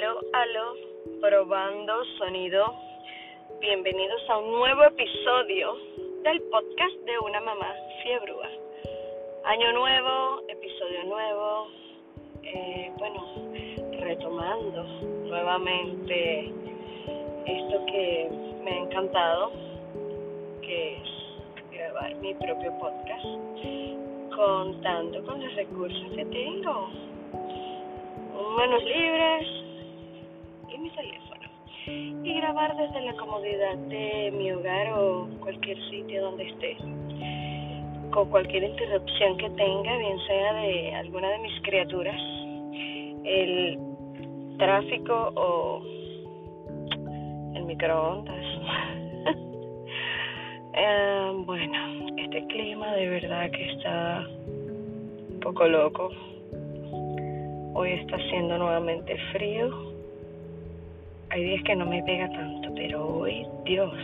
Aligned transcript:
Aló, 0.00 0.18
aló, 0.32 1.20
probando 1.20 1.92
sonido. 2.16 2.74
Bienvenidos 3.60 4.22
a 4.30 4.38
un 4.38 4.50
nuevo 4.50 4.84
episodio 4.84 5.76
del 6.22 6.40
podcast 6.44 6.94
de 7.04 7.18
una 7.18 7.38
mamá 7.42 7.74
fiebrúa. 8.02 8.48
Año 9.44 9.72
nuevo, 9.74 10.40
episodio 10.48 11.04
nuevo. 11.04 11.66
Eh, 12.44 12.90
bueno, 12.96 13.26
retomando 14.00 14.84
nuevamente 15.28 16.50
esto 17.44 17.84
que 17.84 18.30
me 18.64 18.70
ha 18.70 18.78
encantado, 18.78 19.52
que 20.62 20.96
es 20.96 21.72
grabar 21.72 22.14
mi 22.16 22.32
propio 22.36 22.72
podcast, 22.78 23.26
contando 24.34 25.22
con 25.26 25.44
los 25.44 25.54
recursos 25.56 26.12
que 26.16 26.24
tengo 26.24 26.88
manos 28.56 28.82
libres 28.82 29.59
teléfono. 30.94 31.40
Y 31.86 32.34
grabar 32.34 32.76
desde 32.76 33.00
la 33.02 33.14
comodidad 33.14 33.76
de 33.88 34.30
mi 34.32 34.52
hogar 34.52 34.92
o 34.92 35.28
cualquier 35.40 35.78
sitio 35.90 36.22
donde 36.22 36.48
esté. 36.48 36.76
Con 38.10 38.28
cualquier 38.30 38.64
interrupción 38.64 39.36
que 39.38 39.50
tenga, 39.50 39.96
bien 39.96 40.18
sea 40.26 40.54
de 40.54 40.94
alguna 40.96 41.28
de 41.30 41.38
mis 41.38 41.60
criaturas, 41.62 42.20
el 43.24 43.78
tráfico 44.58 45.32
o 45.36 45.82
el 47.54 47.64
microondas. 47.64 48.44
Eh, 50.72 51.32
bueno, 51.46 52.06
este 52.16 52.46
clima 52.46 52.94
de 52.94 53.08
verdad 53.08 53.50
que 53.50 53.72
está 53.72 54.24
un 54.24 55.40
poco 55.42 55.66
loco 55.66 56.10
Hoy 57.72 57.92
está 57.92 58.16
haciendo 58.16 58.58
nuevamente 58.58 59.16
frío. 59.32 59.70
Hay 61.30 61.44
días 61.44 61.62
que 61.62 61.76
no 61.76 61.86
me 61.86 62.02
pega 62.02 62.28
tanto, 62.30 62.70
pero 62.74 63.06
hoy, 63.06 63.46
Dios. 63.64 63.94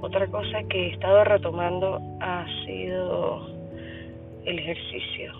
Otra 0.00 0.26
cosa 0.28 0.62
que 0.70 0.86
he 0.86 0.92
estado 0.92 1.24
retomando 1.24 2.00
ha 2.20 2.46
sido 2.64 3.46
el 4.46 4.58
ejercicio. 4.58 5.32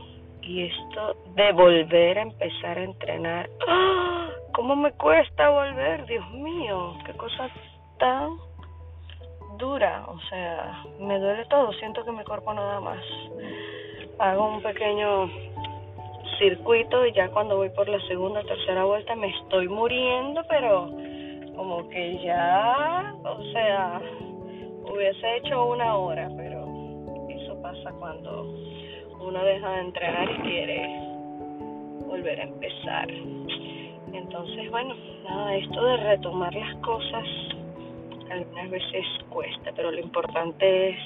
Y 0.43 0.65
esto 0.65 1.17
de 1.35 1.53
volver 1.53 2.19
a 2.19 2.23
empezar 2.23 2.77
a 2.79 2.85
entrenar. 2.85 3.49
¡Ah! 3.67 4.29
¿Cómo 4.55 4.77
me 4.77 4.93
cuesta 4.93 5.49
volver? 5.49 6.05
Dios 6.07 6.31
mío, 6.33 6.99
qué 7.07 7.13
cosa 7.15 7.49
tan 7.99 8.37
dura. 9.57 10.05
O 10.09 10.21
sea, 10.29 10.85
me 11.01 11.19
duele 11.19 11.47
todo. 11.47 11.73
Siento 11.75 12.05
que 12.05 12.13
mi 12.13 12.25
cuerpo 12.25 12.53
nada 12.53 12.81
más. 12.81 13.03
Hago 14.19 14.57
un 14.57 14.63
pequeño 14.63 15.31
circuito 16.39 17.07
y 17.07 17.13
ya 17.13 17.29
cuando 17.29 17.57
voy 17.57 17.71
por 17.71 17.89
la 17.89 18.01
segunda 18.07 18.41
o 18.41 18.45
tercera 18.45 18.85
vuelta 18.85 19.15
me 19.15 19.29
estoy 19.29 19.69
muriendo, 19.69 20.43
pero 20.49 20.91
como 21.57 21.89
que 21.89 22.19
ya, 22.23 23.15
o 23.25 23.43
sea, 23.53 24.01
hubiese 24.93 25.37
hecho 25.37 25.67
una 25.67 25.97
hora, 25.97 26.29
pero 26.37 26.67
eso 27.31 27.61
pasa 27.63 27.93
cuando 27.99 28.55
uno 29.21 29.43
deja 29.45 29.71
de 29.71 29.81
entrenar 29.81 30.31
y 30.31 30.37
quiere 30.43 30.87
volver 32.07 32.41
a 32.41 32.45
empezar. 32.45 33.09
Entonces, 34.13 34.71
bueno, 34.71 34.95
nada, 35.25 35.57
esto 35.57 35.85
de 35.85 35.97
retomar 35.97 36.55
las 36.55 36.77
cosas 36.77 37.25
algunas 38.31 38.71
veces 38.71 39.05
cuesta, 39.31 39.73
pero 39.75 39.91
lo 39.91 40.01
importante 40.01 40.91
es 40.91 40.99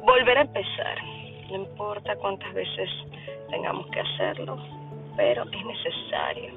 volver 0.00 0.38
a 0.38 0.42
empezar. 0.42 0.98
No 1.50 1.56
importa 1.56 2.16
cuántas 2.16 2.52
veces 2.52 2.90
tengamos 3.50 3.86
que 3.88 4.00
hacerlo, 4.00 4.58
pero 5.16 5.44
es 5.44 5.64
necesario. 5.64 6.52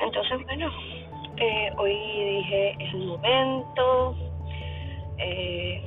Entonces, 0.00 0.44
bueno, 0.44 0.70
eh, 1.36 1.72
hoy 1.76 1.92
dije, 1.92 2.76
es 2.78 2.94
el 2.94 3.06
momento, 3.06 4.16
eh, 5.18 5.82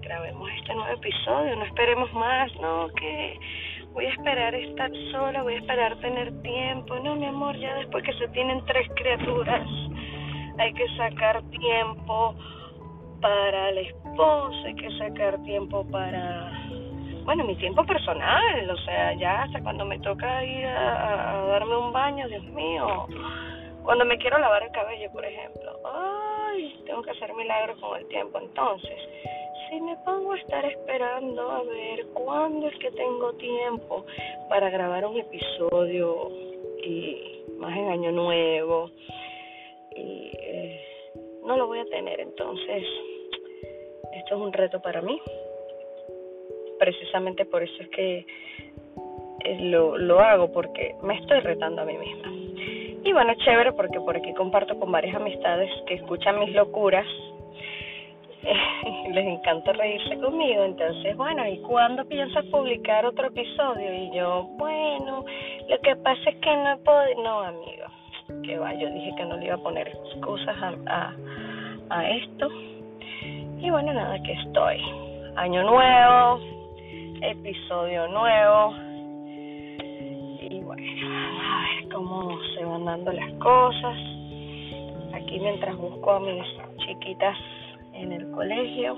grabemos 0.00 0.50
este 0.58 0.74
nuevo 0.74 0.94
episodio, 0.94 1.56
no 1.56 1.64
esperemos 1.64 2.12
más, 2.14 2.54
no, 2.56 2.88
que 2.94 3.38
voy 3.92 4.06
a 4.06 4.10
esperar 4.10 4.54
estar 4.54 4.90
sola, 5.10 5.42
voy 5.42 5.54
a 5.54 5.58
esperar 5.58 5.96
tener 6.00 6.42
tiempo, 6.42 6.98
no, 7.00 7.16
mi 7.16 7.26
amor, 7.26 7.56
ya 7.58 7.74
después 7.76 8.04
que 8.04 8.12
se 8.14 8.28
tienen 8.28 8.64
tres 8.66 8.88
criaturas, 8.94 9.66
hay 10.58 10.72
que 10.72 10.86
sacar 10.96 11.42
tiempo 11.50 12.34
para 13.20 13.70
el 13.70 13.78
esposo, 13.78 14.62
hay 14.64 14.74
que 14.74 14.90
sacar 14.98 15.42
tiempo 15.42 15.86
para 15.90 16.57
bueno, 17.28 17.44
mi 17.44 17.56
tiempo 17.56 17.84
personal, 17.84 18.70
o 18.70 18.76
sea, 18.86 19.12
ya 19.12 19.42
hasta 19.42 19.60
cuando 19.60 19.84
me 19.84 19.98
toca 19.98 20.42
ir 20.42 20.64
a, 20.64 21.44
darme 21.46 21.76
un 21.76 21.92
baño, 21.92 22.26
Dios 22.26 22.42
mío, 22.44 23.06
cuando 23.82 24.06
me 24.06 24.16
quiero 24.16 24.38
lavar 24.38 24.62
el 24.62 24.70
cabello, 24.70 25.10
por 25.12 25.26
ejemplo, 25.26 25.78
ay, 25.84 26.82
tengo 26.86 27.02
que 27.02 27.10
hacer 27.10 27.34
milagros 27.34 27.78
con 27.80 27.98
el 27.98 28.08
tiempo, 28.08 28.40
entonces, 28.40 28.98
si 29.68 29.78
me 29.78 29.94
pongo 30.06 30.32
a 30.32 30.38
estar 30.38 30.64
esperando 30.64 31.50
a 31.50 31.64
ver 31.64 32.06
cuándo 32.14 32.66
es 32.66 32.78
que 32.78 32.90
tengo 32.92 33.34
tiempo 33.34 34.06
para 34.48 34.70
grabar 34.70 35.04
un 35.04 35.18
episodio 35.18 36.30
y 36.82 37.44
más 37.58 37.76
en 37.76 37.90
año 37.90 38.10
nuevo, 38.10 38.90
y 39.94 40.32
eh, 40.32 40.82
no 41.44 41.58
lo 41.58 41.66
voy 41.66 41.80
a 41.80 41.84
tener, 41.90 42.20
entonces, 42.20 42.84
esto 44.14 44.34
es 44.34 44.40
un 44.40 44.50
reto 44.54 44.80
para 44.80 45.02
mí 45.02 45.20
precisamente 46.78 47.44
por 47.44 47.62
eso 47.62 47.82
es 47.82 47.88
que 47.88 48.26
eh, 49.44 49.58
lo, 49.60 49.96
lo 49.96 50.20
hago, 50.20 50.52
porque 50.52 50.94
me 51.02 51.18
estoy 51.18 51.40
retando 51.40 51.82
a 51.82 51.84
mí 51.84 51.96
misma. 51.96 52.32
Y 53.04 53.12
bueno, 53.12 53.32
chévere 53.44 53.72
porque 53.72 54.00
por 54.00 54.16
aquí 54.16 54.34
comparto 54.34 54.78
con 54.78 54.90
varias 54.90 55.16
amistades 55.16 55.70
que 55.86 55.94
escuchan 55.94 56.40
mis 56.40 56.52
locuras. 56.52 57.06
Les 59.12 59.24
encanta 59.24 59.72
reírse 59.72 60.18
conmigo, 60.18 60.62
entonces, 60.64 61.16
bueno, 61.16 61.46
¿y 61.46 61.58
cuándo 61.58 62.04
piensas 62.06 62.44
publicar 62.46 63.04
otro 63.06 63.28
episodio? 63.28 63.92
Y 63.92 64.16
yo, 64.16 64.44
bueno, 64.58 65.24
lo 65.68 65.78
que 65.80 65.96
pasa 65.96 66.30
es 66.30 66.36
que 66.36 66.56
no 66.56 66.78
puedo, 66.84 67.22
no, 67.22 67.40
amigo, 67.40 67.86
que 68.44 68.58
va, 68.58 68.74
yo 68.74 68.90
dije 68.90 69.12
que 69.16 69.24
no 69.24 69.36
le 69.36 69.46
iba 69.46 69.54
a 69.54 69.62
poner 69.62 69.88
excusas 69.88 70.56
a, 70.62 70.74
a, 70.86 71.16
a 71.90 72.10
esto. 72.10 72.48
Y 73.60 73.70
bueno, 73.70 73.92
nada, 73.92 74.22
que 74.22 74.32
estoy. 74.32 74.80
Año 75.36 75.62
nuevo, 75.62 76.57
episodio 77.22 78.08
nuevo. 78.08 78.74
Y 80.40 80.60
bueno, 80.60 80.82
a 81.12 81.62
ver 81.62 81.92
cómo 81.92 82.38
se 82.54 82.64
van 82.64 82.84
dando 82.84 83.12
las 83.12 83.32
cosas. 83.34 83.96
Aquí 85.14 85.38
mientras 85.40 85.76
busco 85.76 86.12
a 86.12 86.20
mis 86.20 86.44
chiquitas 86.78 87.36
en 87.94 88.12
el 88.12 88.30
colegio, 88.30 88.96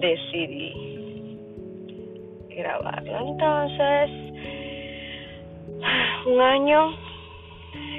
decidí 0.00 1.38
grabarlo. 2.50 3.18
Entonces, 3.18 4.10
un 6.26 6.40
año, 6.40 6.94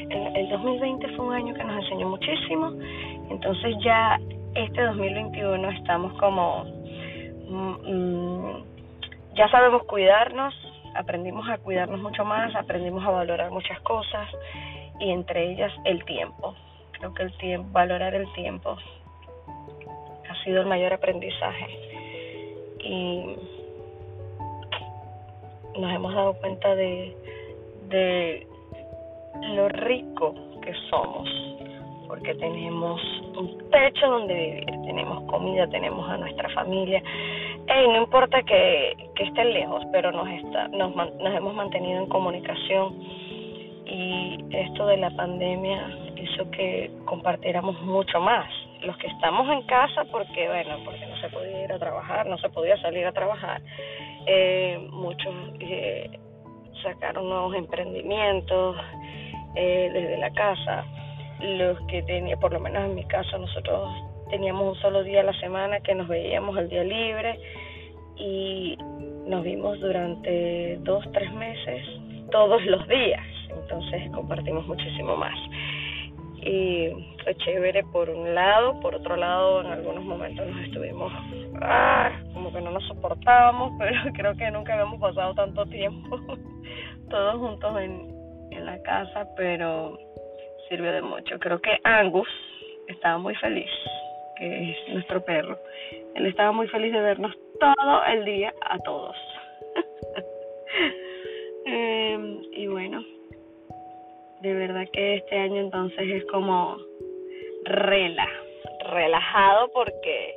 el, 0.10 0.36
el 0.36 0.50
2020 0.50 1.08
fue 1.16 1.26
un 1.26 1.34
año 1.34 1.54
que 1.54 1.64
nos 1.64 1.84
enseñó 1.84 2.10
muchísimo. 2.10 2.72
Entonces 3.30 3.76
ya 3.84 4.20
este 4.56 4.82
2021 4.82 5.70
estamos 5.72 6.14
como... 6.20 6.66
Mm, 7.48 8.75
ya 9.36 9.50
sabemos 9.50 9.84
cuidarnos, 9.84 10.54
aprendimos 10.96 11.48
a 11.50 11.58
cuidarnos 11.58 12.00
mucho 12.00 12.24
más, 12.26 12.56
aprendimos 12.56 13.06
a 13.06 13.12
valorar 13.12 13.52
muchas 13.52 13.80
cosas 13.82 14.30
y 15.00 15.12
entre 15.12 15.52
ellas 15.52 15.72
el 15.84 16.04
tiempo. 16.06 16.56
Creo 16.94 17.14
que 17.14 17.24
el 17.24 17.38
tiempo, 17.38 17.70
valorar 17.72 18.16
el 18.16 18.32
tiempo 18.34 18.78
ha 20.30 20.44
sido 20.44 20.62
el 20.62 20.68
mayor 20.68 20.94
aprendizaje 20.94 21.68
y 22.80 23.36
nos 25.80 25.92
hemos 25.92 26.14
dado 26.14 26.34
cuenta 26.36 26.74
de, 26.76 27.16
de 27.90 28.48
lo 29.56 29.68
rico 29.68 30.34
que 30.62 30.74
somos 30.90 31.28
porque 32.08 32.36
tenemos 32.36 33.02
un 33.38 33.58
techo 33.70 34.08
donde 34.08 34.34
vivir, 34.34 34.66
tenemos 34.86 35.30
comida, 35.30 35.68
tenemos 35.68 36.10
a 36.10 36.18
nuestra 36.18 36.50
familia. 36.50 37.02
Hey, 37.68 37.88
no 37.88 37.98
importa 37.98 38.44
que, 38.44 38.96
que 39.16 39.24
estén 39.24 39.54
lejos, 39.54 39.84
pero 39.92 40.12
nos, 40.12 40.28
está, 40.30 40.68
nos, 40.68 40.96
nos 40.96 41.36
hemos 41.36 41.56
mantenido 41.56 42.04
en 42.04 42.10
comunicación 42.10 42.94
y 43.86 44.38
esto 44.52 44.86
de 44.88 44.98
la 44.98 45.10
pandemia 45.12 45.90
hizo 46.16 46.50
que 46.52 46.92
compartiéramos 47.06 47.82
mucho 47.82 48.20
más. 48.20 48.46
Los 48.82 48.96
que 48.98 49.08
estamos 49.08 49.50
en 49.50 49.64
casa, 49.64 50.06
porque 50.12 50.48
bueno, 50.48 50.78
porque 50.86 51.06
no 51.08 51.20
se 51.20 51.30
podía 51.30 51.64
ir 51.64 51.72
a 51.72 51.80
trabajar, 51.80 52.28
no 52.28 52.38
se 52.38 52.50
podía 52.50 52.78
salir 52.82 53.06
a 53.06 53.12
trabajar, 53.12 53.62
eh, 54.28 54.88
muchos 54.92 55.34
eh, 55.60 56.20
sacaron 56.84 57.28
nuevos 57.30 57.56
emprendimientos 57.56 58.78
eh, 59.56 59.90
desde 59.92 60.18
la 60.18 60.32
casa 60.32 60.86
los 61.40 61.80
que 61.88 62.04
tenía, 62.04 62.38
por 62.38 62.54
lo 62.54 62.60
menos 62.60 62.86
en 62.86 62.96
mi 62.96 63.06
caso, 63.06 63.38
nosotros 63.38 63.90
teníamos 64.30 64.76
un 64.76 64.82
solo 64.82 65.04
día 65.04 65.22
a 65.22 65.24
la 65.24 65.40
semana 65.40 65.80
que 65.82 65.96
nos 65.96 66.08
veíamos 66.08 66.58
el 66.58 66.70
día 66.70 66.84
libre 66.84 67.40
y 68.18 68.78
nos 69.28 69.44
vimos 69.44 69.80
durante 69.80 70.78
dos, 70.82 71.04
tres 71.12 71.32
meses 71.34 71.86
todos 72.32 72.64
los 72.66 72.88
días. 72.88 73.26
entonces 73.50 74.10
compartimos 74.12 74.66
muchísimo 74.68 75.16
más. 75.16 75.38
Y 76.42 76.90
fue 77.24 77.36
chévere 77.38 77.84
por 77.86 78.10
un 78.10 78.36
lado, 78.36 78.80
por 78.80 78.94
otro 78.94 79.16
lado 79.16 79.62
en 79.62 79.68
algunos 79.68 80.04
momentos 80.04 80.46
nos 80.46 80.64
estuvimos 80.66 81.12
ah, 81.62 82.12
como 82.34 82.54
que 82.54 82.62
no 82.62 82.72
nos 82.72 82.86
soportábamos, 82.86 83.74
pero 83.80 84.14
creo 84.14 84.36
que 84.36 84.52
nunca 84.52 84.74
habíamos 84.74 85.00
pasado 85.00 85.34
tanto 85.34 85.66
tiempo 85.66 86.20
todos 87.10 87.36
juntos 87.38 87.82
en, 87.82 88.14
en 88.52 88.66
la 88.66 88.82
casa, 88.84 89.28
pero 89.36 89.98
sirvió 90.70 90.92
de 90.92 91.02
mucho. 91.02 91.40
Creo 91.40 91.60
que 91.60 91.80
Angus 91.84 92.30
estaba 92.88 93.18
muy 93.18 93.36
feliz, 93.36 93.70
que 94.36 94.72
es 94.72 94.94
nuestro 94.94 95.24
perro. 95.24 95.58
Él 96.16 96.26
estaba 96.26 96.52
muy 96.52 96.68
feliz 96.68 96.92
de 96.94 97.02
vernos 97.02 97.36
todo 97.60 98.04
el 98.06 98.26
día 98.26 98.54
a 98.62 98.78
todos. 98.80 99.16
eh, 101.66 102.40
y 102.54 102.68
bueno, 102.68 103.04
de 104.42 104.54
verdad 104.54 104.88
que 104.92 105.16
este 105.16 105.38
año 105.38 105.62
entonces 105.62 106.08
es 106.10 106.26
como 106.26 106.78
rela, 107.66 108.28
relajado 108.92 109.70
porque 109.74 110.36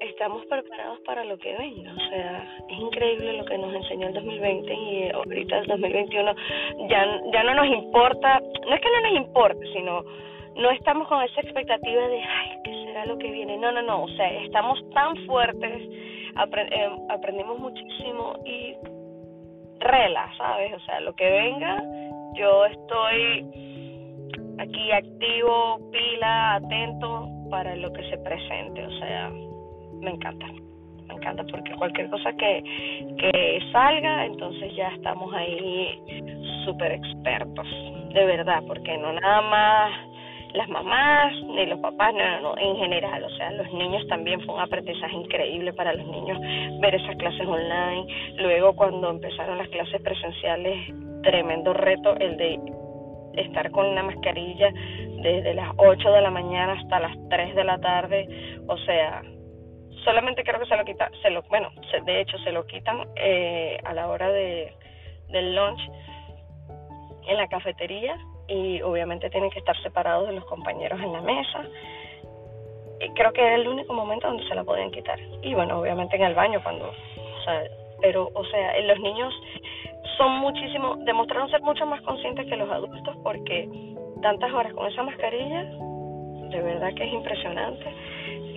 estamos 0.00 0.44
preparados 0.46 1.00
para 1.00 1.24
lo 1.24 1.36
que 1.38 1.56
venga. 1.56 1.92
O 1.92 2.08
sea, 2.10 2.58
es 2.68 2.78
increíble 2.78 3.32
lo 3.34 3.44
que 3.44 3.58
nos 3.58 3.74
enseñó 3.74 4.08
el 4.08 4.14
2020 4.14 4.74
y 4.74 5.10
ahorita 5.10 5.58
el 5.58 5.66
2021 5.66 6.34
ya, 6.88 7.20
ya 7.32 7.42
no 7.42 7.54
nos 7.54 7.66
importa, 7.66 8.40
no 8.40 8.74
es 8.74 8.80
que 8.80 8.90
no 8.90 9.00
nos 9.00 9.16
importe, 9.16 9.66
sino 9.72 10.04
no 10.56 10.70
estamos 10.70 11.08
con 11.08 11.22
esa 11.22 11.40
expectativa 11.40 12.08
de, 12.08 12.22
ay, 12.22 12.58
¿qué 12.64 12.84
será 12.84 13.06
lo 13.06 13.18
que 13.18 13.30
viene? 13.30 13.56
No, 13.58 13.72
no, 13.72 13.82
no, 13.82 14.04
o 14.04 14.08
sea, 14.08 14.30
estamos 14.42 14.78
tan 14.90 15.16
fuertes, 15.26 15.82
eh, 15.82 16.90
aprendimos 17.10 17.58
muchísimo 17.58 18.34
y 18.44 18.74
rela, 19.80 20.30
¿sabes? 20.36 20.72
O 20.74 20.80
sea, 20.80 21.00
lo 21.00 21.14
que 21.14 21.28
venga, 21.28 21.82
yo 22.34 22.66
estoy 22.66 23.46
aquí 24.58 24.92
activo, 24.92 25.80
pila, 25.90 26.54
atento 26.54 27.28
para 27.50 27.74
lo 27.76 27.92
que 27.92 28.08
se 28.08 28.18
presente, 28.18 28.86
o 28.86 28.98
sea, 28.98 29.30
me 30.00 30.10
encanta, 30.10 30.46
me 31.08 31.14
encanta 31.14 31.44
porque 31.50 31.74
cualquier 31.76 32.10
cosa 32.10 32.32
que, 32.32 32.62
que 33.18 33.60
salga, 33.72 34.26
entonces 34.26 34.74
ya 34.76 34.88
estamos 34.88 35.32
ahí 35.34 36.00
súper 36.64 36.92
expertos, 36.92 37.66
de 38.12 38.24
verdad, 38.24 38.62
porque 38.66 38.96
no 38.98 39.12
nada 39.12 39.40
más 39.42 40.13
las 40.54 40.68
mamás 40.68 41.32
ni 41.42 41.66
los 41.66 41.80
papás, 41.80 42.14
no, 42.14 42.24
no, 42.24 42.40
no, 42.40 42.58
en 42.58 42.76
general, 42.76 43.24
o 43.24 43.30
sea, 43.30 43.50
los 43.52 43.70
niños 43.72 44.06
también 44.06 44.40
fue 44.42 44.54
un 44.54 44.60
aprendizaje 44.60 45.14
increíble 45.14 45.72
para 45.72 45.92
los 45.92 46.06
niños 46.06 46.38
ver 46.80 46.94
esas 46.94 47.16
clases 47.16 47.46
online. 47.46 48.06
Luego 48.36 48.74
cuando 48.76 49.10
empezaron 49.10 49.58
las 49.58 49.68
clases 49.68 50.00
presenciales, 50.02 50.94
tremendo 51.22 51.72
reto 51.72 52.16
el 52.18 52.36
de 52.36 52.60
estar 53.36 53.68
con 53.72 53.86
una 53.86 54.04
mascarilla 54.04 54.72
desde 55.22 55.54
las 55.54 55.72
8 55.76 56.12
de 56.12 56.20
la 56.20 56.30
mañana 56.30 56.74
hasta 56.74 57.00
las 57.00 57.16
3 57.30 57.56
de 57.56 57.64
la 57.64 57.78
tarde, 57.78 58.28
o 58.68 58.78
sea, 58.78 59.22
solamente 60.04 60.44
creo 60.44 60.60
que 60.60 60.66
se 60.66 60.76
lo 60.76 60.84
quitan, 60.84 61.10
se 61.20 61.30
lo, 61.30 61.42
bueno, 61.48 61.70
de 62.06 62.20
hecho 62.20 62.38
se 62.38 62.52
lo 62.52 62.64
quitan 62.66 63.08
eh, 63.16 63.78
a 63.84 63.92
la 63.92 64.06
hora 64.06 64.30
de 64.30 64.72
del 65.30 65.56
lunch 65.56 65.80
en 67.26 67.36
la 67.38 67.48
cafetería 67.48 68.16
y 68.48 68.82
obviamente 68.82 69.30
tienen 69.30 69.50
que 69.50 69.58
estar 69.58 69.76
separados 69.82 70.26
de 70.28 70.34
los 70.34 70.44
compañeros 70.44 71.00
en 71.00 71.12
la 71.12 71.20
mesa. 71.20 71.64
Y 73.00 73.08
creo 73.10 73.32
que 73.32 73.40
era 73.40 73.56
el 73.56 73.68
único 73.68 73.92
momento 73.92 74.26
donde 74.26 74.46
se 74.46 74.54
la 74.54 74.64
podían 74.64 74.90
quitar. 74.90 75.18
Y 75.42 75.54
bueno, 75.54 75.80
obviamente 75.80 76.16
en 76.16 76.22
el 76.22 76.34
baño 76.34 76.60
cuando, 76.62 76.92
pero, 78.00 78.30
o 78.34 78.44
sea, 78.44 78.80
los 78.80 79.00
niños 79.00 79.34
son 80.16 80.32
muchísimo, 80.38 80.96
demostraron 81.04 81.50
ser 81.50 81.60
mucho 81.62 81.86
más 81.86 82.00
conscientes 82.02 82.46
que 82.46 82.56
los 82.56 82.70
adultos 82.70 83.16
porque 83.22 83.68
tantas 84.22 84.52
horas 84.52 84.72
con 84.74 84.86
esa 84.90 85.02
mascarilla, 85.02 85.64
de 85.64 86.62
verdad 86.62 86.94
que 86.94 87.04
es 87.04 87.12
impresionante. 87.12 87.84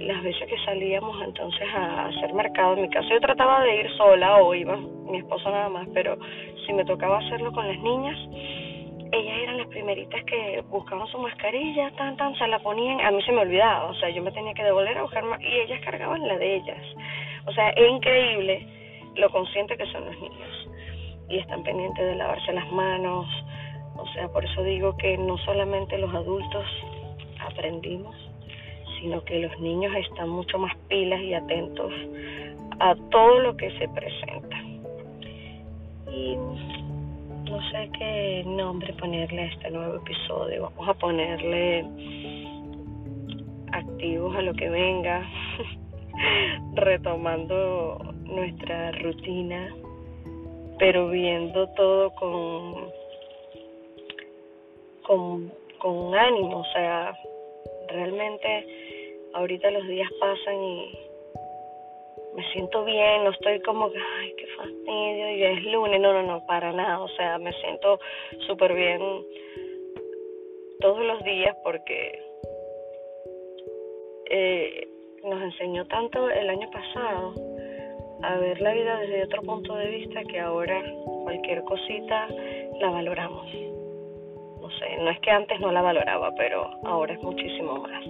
Las 0.01 0.21
veces 0.21 0.47
que 0.47 0.57
salíamos 0.63 1.21
entonces 1.23 1.67
a 1.75 2.05
hacer 2.07 2.33
mercado, 2.33 2.75
en 2.75 2.83
mi 2.83 2.89
caso 2.89 3.09
yo 3.09 3.19
trataba 3.19 3.63
de 3.63 3.77
ir 3.77 3.97
sola 3.97 4.37
o 4.37 4.53
iba 4.53 4.77
mi 4.77 5.17
esposo 5.17 5.49
nada 5.49 5.69
más, 5.69 5.87
pero 5.93 6.17
si 6.65 6.73
me 6.73 6.85
tocaba 6.85 7.17
hacerlo 7.19 7.51
con 7.51 7.67
las 7.67 7.79
niñas, 7.79 8.17
ellas 9.11 9.37
eran 9.43 9.57
las 9.57 9.67
primeritas 9.67 10.23
que 10.25 10.63
buscaban 10.69 11.07
su 11.07 11.17
mascarilla, 11.19 11.91
tan, 11.91 12.17
tan, 12.17 12.35
se 12.35 12.47
la 12.47 12.59
ponían, 12.59 13.01
a 13.01 13.11
mí 13.11 13.21
se 13.23 13.31
me 13.31 13.41
olvidaba, 13.41 13.89
o 13.89 13.95
sea, 13.95 14.09
yo 14.09 14.21
me 14.21 14.31
tenía 14.31 14.53
que 14.53 14.63
devolver 14.63 14.97
a 14.97 15.03
buscar 15.03 15.23
más, 15.23 15.41
y 15.41 15.47
ellas 15.47 15.81
cargaban 15.83 16.27
la 16.27 16.37
de 16.37 16.55
ellas. 16.55 16.83
O 17.45 17.53
sea, 17.53 17.69
es 17.69 17.89
increíble 17.89 18.67
lo 19.15 19.29
consciente 19.29 19.77
que 19.77 19.85
son 19.87 20.05
los 20.05 20.19
niños 20.19 20.69
y 21.29 21.39
están 21.39 21.63
pendientes 21.63 22.05
de 22.05 22.15
lavarse 22.15 22.53
las 22.53 22.71
manos. 22.71 23.25
O 23.95 24.05
sea, 24.13 24.27
por 24.29 24.45
eso 24.45 24.63
digo 24.63 24.95
que 24.97 25.17
no 25.17 25.37
solamente 25.39 25.97
los 25.97 26.13
adultos 26.13 26.65
aprendimos, 27.39 28.15
sino 28.99 29.23
que 29.23 29.39
los 29.39 29.59
niños 29.59 29.93
están 29.95 30.29
mucho 30.29 30.57
más 30.57 30.75
pilas 30.87 31.21
y 31.21 31.33
atentos 31.33 31.91
a 32.79 32.95
todo 33.11 33.39
lo 33.39 33.57
que 33.57 33.71
se 33.77 33.87
presenta. 33.89 34.57
Y 36.11 36.37
no 37.49 37.61
sé 37.71 37.89
qué 37.97 38.43
nombre 38.45 38.93
ponerle 38.93 39.43
a 39.43 39.45
este 39.45 39.71
nuevo 39.71 39.95
episodio. 39.95 40.63
Vamos 40.63 40.89
a 40.89 40.93
ponerle 40.93 41.85
activos 43.71 44.35
a 44.35 44.41
lo 44.41 44.53
que 44.53 44.69
venga, 44.69 45.25
retomando 46.75 47.97
nuestra 48.25 48.91
rutina, 48.91 49.73
pero 50.79 51.09
viendo 51.09 51.67
todo 51.69 52.11
con, 52.15 52.89
con, 55.03 55.53
con 55.79 56.15
ánimo. 56.15 56.59
O 56.59 56.65
sea, 56.73 57.17
realmente 57.89 58.67
ahorita 59.33 59.71
los 59.71 59.87
días 59.87 60.09
pasan 60.19 60.63
y 60.63 61.06
me 62.37 62.43
siento 62.51 62.85
bien, 62.85 63.23
no 63.23 63.31
estoy 63.31 63.59
como 63.61 63.91
que, 63.91 63.97
ay, 63.97 64.31
qué 64.37 64.45
fastidio, 64.55 65.31
y 65.31 65.43
es 65.43 65.63
lunes, 65.63 65.99
no, 65.99 66.13
no, 66.13 66.21
no, 66.21 66.45
para 66.45 66.71
nada, 66.71 66.99
o 66.99 67.07
sea, 67.09 67.39
me 67.39 67.51
siento 67.53 67.99
súper 68.45 68.75
bien 68.75 69.01
todos 70.79 70.99
los 70.99 71.23
días 71.23 71.57
porque 71.63 72.19
eh, 74.29 74.87
nos 75.23 75.41
enseñó 75.41 75.87
tanto 75.87 76.29
el 76.29 76.47
año 76.47 76.69
pasado 76.69 77.33
a 78.21 78.37
ver 78.37 78.61
la 78.61 78.73
vida 78.73 78.99
desde 78.99 79.23
otro 79.23 79.41
punto 79.41 79.73
de 79.73 79.87
vista 79.87 80.23
que 80.25 80.39
ahora 80.39 80.79
cualquier 81.23 81.63
cosita 81.63 82.27
la 82.79 82.91
valoramos. 82.91 83.51
No 84.61 84.69
sé, 84.77 84.97
no 84.99 85.09
es 85.09 85.19
que 85.21 85.31
antes 85.31 85.59
no 85.59 85.71
la 85.71 85.81
valoraba, 85.81 86.31
pero 86.37 86.69
ahora 86.83 87.15
es 87.15 87.23
muchísimo 87.23 87.77
más. 87.79 88.05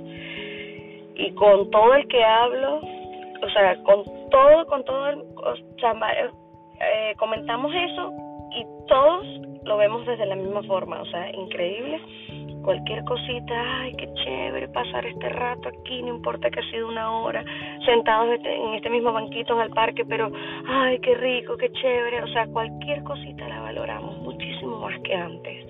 Y 1.16 1.32
con 1.36 1.72
todo 1.72 1.94
el 1.94 2.08
que 2.10 2.22
hablo, 2.24 2.82
o 3.42 3.50
sea, 3.50 3.76
con 3.84 4.04
todo, 4.30 4.66
con 4.68 4.84
todo, 4.86 5.10
el, 5.10 5.20
o 5.20 5.54
eh, 6.80 7.16
comentamos 7.18 7.74
eso 7.74 8.12
y 8.56 8.66
todos 8.88 9.26
lo 9.64 9.78
vemos 9.78 10.06
desde 10.06 10.26
la 10.26 10.36
misma 10.36 10.64
forma, 10.64 11.02
o 11.02 11.06
sea, 11.06 11.30
increíble. 11.32 12.00
Cualquier 12.64 13.04
cosita, 13.06 13.82
ay, 13.82 13.94
qué 13.94 14.14
chévere 14.14 14.68
pasar 14.70 15.06
este 15.06 15.30
rato 15.30 15.70
aquí, 15.70 16.02
no 16.02 16.16
importa 16.16 16.50
que 16.50 16.60
ha 16.60 16.72
sido 16.72 16.90
una 16.90 17.12
hora, 17.12 17.44
sentados 17.86 18.34
este, 18.34 18.54
en 18.54 18.74
este 18.74 18.90
mismo 18.90 19.14
banquito 19.14 19.54
en 19.54 19.62
el 19.62 19.70
parque, 19.70 20.04
pero, 20.06 20.30
ay, 20.68 21.00
qué 21.00 21.16
rico, 21.16 21.56
qué 21.58 21.72
chévere, 21.72 22.24
o 22.24 22.28
sea, 22.28 22.46
cualquier 22.48 23.04
cosita 23.04 23.48
la 23.48 23.62
valoramos 23.62 24.18
muchísimo 24.20 24.80
más 24.80 25.00
que 25.02 25.16
antes. 25.16 25.66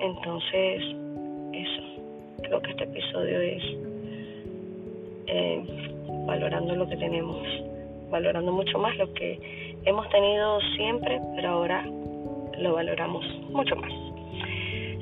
Entonces, 0.00 0.82
eso, 1.52 1.82
creo 2.42 2.60
que 2.62 2.70
este 2.70 2.84
episodio 2.84 3.40
es 3.40 3.62
eh, 5.26 5.93
valorando 6.26 6.74
lo 6.74 6.86
que 6.88 6.96
tenemos, 6.96 7.36
valorando 8.10 8.52
mucho 8.52 8.78
más 8.78 8.96
lo 8.96 9.12
que 9.14 9.76
hemos 9.84 10.08
tenido 10.10 10.60
siempre, 10.76 11.20
pero 11.36 11.50
ahora 11.50 11.84
lo 12.58 12.74
valoramos 12.74 13.24
mucho 13.50 13.76
más. 13.76 13.92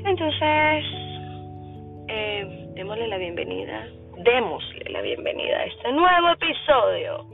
Entonces, 0.05 0.85
eh, 2.09 2.71
démosle 2.75 3.07
la 3.09 3.19
bienvenida, 3.19 3.87
démosle 4.19 4.91
la 4.91 5.01
bienvenida 5.01 5.59
a 5.59 5.65
este 5.65 5.93
nuevo 5.93 6.31
episodio 6.31 7.27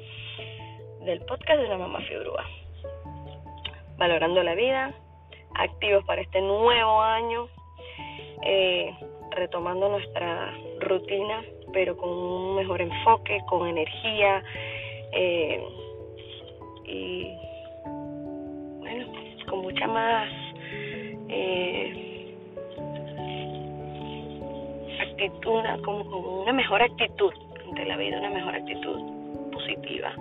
del 1.05 1.21
podcast 1.21 1.61
de 1.63 1.69
la 1.69 1.79
mamá 1.79 2.01
Fibrúa. 2.01 2.45
Valorando 3.97 4.43
la 4.43 4.55
vida, 4.55 4.93
activos 5.55 6.05
para 6.05 6.21
este 6.21 6.41
nuevo 6.41 7.01
año, 7.01 7.49
eh, 8.45 8.95
retomando 9.31 9.89
nuestra 9.89 10.53
rutina 10.81 11.43
pero 11.73 11.97
con 11.97 12.11
un 12.11 12.57
mejor 12.57 12.81
enfoque, 12.81 13.41
con 13.49 13.69
energía 13.69 14.43
eh, 15.13 15.63
y 16.87 17.29
bueno, 18.79 19.07
con 19.49 19.61
mucha 19.61 19.87
más 19.87 20.29
eh, 21.29 22.35
actitud, 25.01 25.63
como 25.85 26.05
con 26.11 26.25
una 26.43 26.53
mejor 26.53 26.83
actitud 26.83 27.33
ante 27.69 27.85
la 27.85 27.97
vida, 27.97 28.19
una 28.19 28.31
mejor 28.31 28.55
actitud 28.55 29.01
positiva. 29.53 30.13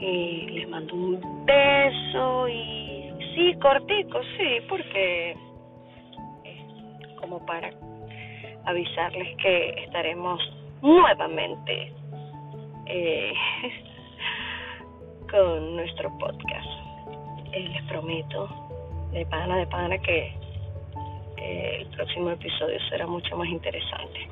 Y 0.00 0.46
les 0.50 0.68
mando 0.68 0.94
un 0.94 1.44
beso 1.44 2.48
y 2.48 3.10
así 3.16 3.54
cortico, 3.60 4.20
sí, 4.36 4.60
porque 4.68 5.36
eh, 6.44 6.66
como 7.20 7.44
para 7.44 7.70
avisarles 8.68 9.36
que 9.38 9.70
estaremos 9.84 10.40
nuevamente 10.82 11.92
eh, 12.86 13.32
con 15.30 15.76
nuestro 15.76 16.16
podcast. 16.18 16.68
Eh, 17.52 17.68
les 17.68 17.82
prometo, 17.84 18.48
de 19.12 19.24
pana 19.26 19.56
de 19.56 19.66
pana, 19.66 19.98
que 19.98 20.32
el 21.38 21.86
próximo 21.88 22.30
episodio 22.30 22.78
será 22.90 23.06
mucho 23.06 23.36
más 23.36 23.48
interesante. 23.48 24.28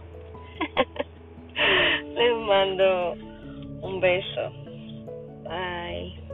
les 2.14 2.36
mando 2.36 3.12
un 3.82 4.00
beso. 4.00 4.50
Bye. 5.44 6.25